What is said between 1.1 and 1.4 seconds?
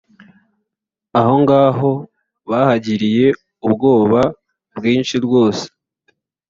Aho